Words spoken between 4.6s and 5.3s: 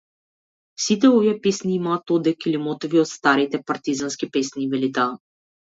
вели таа.